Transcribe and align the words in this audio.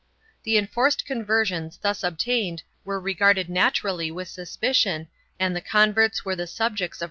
The 0.41 0.57
enforced 0.57 1.05
conver 1.07 1.45
sions 1.45 1.77
thus 1.77 2.03
obtained 2.03 2.63
were 2.83 2.99
regarded 2.99 3.51
naturally 3.51 4.09
with 4.09 4.29
suspicion 4.29 5.09
and 5.39 5.55
the 5.55 5.61
converts 5.61 6.25
were 6.25 6.35
the 6.35 6.47
subjects 6.47 6.57
of 6.57 6.59
perpetual 6.59 6.89
animadversion. 6.89 6.97